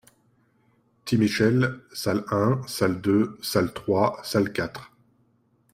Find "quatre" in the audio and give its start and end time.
4.51-4.91